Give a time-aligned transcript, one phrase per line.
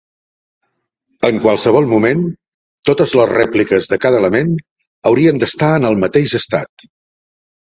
[1.27, 2.23] En qualsevol moment,
[2.91, 4.57] totes les rèpliques de cada element
[5.11, 6.89] haurien d'estar en el mateix estat.